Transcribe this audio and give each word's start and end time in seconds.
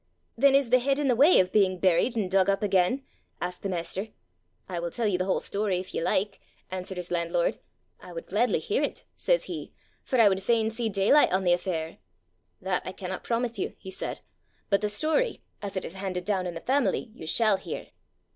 'Then 0.35 0.55
is 0.55 0.71
the 0.71 0.79
head 0.79 0.97
in 0.97 1.07
the 1.07 1.15
way 1.15 1.39
of 1.39 1.51
being 1.51 1.77
buried 1.77 2.15
and 2.15 2.31
dug 2.31 2.49
up 2.49 2.63
again?' 2.63 3.03
asked 3.39 3.61
the 3.61 3.69
master. 3.69 4.07
'I 4.67 4.79
will 4.79 4.89
tell 4.89 5.05
you 5.05 5.19
the 5.19 5.25
whole 5.25 5.39
story, 5.39 5.77
if 5.77 5.93
you 5.93 6.01
like,' 6.01 6.39
answered 6.71 6.97
his 6.97 7.11
landlord. 7.11 7.59
'I 7.99 8.13
would 8.13 8.25
gladly 8.25 8.57
hear 8.57 8.81
it,' 8.81 9.03
says 9.15 9.43
he, 9.43 9.71
'for 10.03 10.19
I 10.19 10.27
would 10.27 10.41
fain 10.41 10.71
see 10.71 10.89
daylight 10.89 11.31
on 11.31 11.43
the 11.43 11.53
affair!' 11.53 11.99
'That 12.63 12.81
I 12.83 12.93
cannot 12.93 13.23
promise 13.23 13.59
you,' 13.59 13.75
he 13.77 13.91
said; 13.91 14.21
'but 14.71 14.81
the 14.81 14.89
story, 14.89 15.43
as 15.61 15.77
it 15.77 15.85
is 15.85 15.93
handed 15.93 16.25
down 16.25 16.47
in 16.47 16.55
the 16.55 16.61
family, 16.61 17.11
you 17.13 17.27
shall 17.27 17.57
hear. 17.57 17.89